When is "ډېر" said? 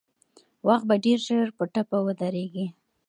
1.05-1.19